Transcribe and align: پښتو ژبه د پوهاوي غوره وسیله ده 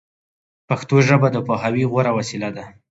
پښتو 0.67 0.95
ژبه 1.07 1.27
د 1.31 1.37
پوهاوي 1.47 1.83
غوره 1.91 2.11
وسیله 2.17 2.49
ده 2.55 2.63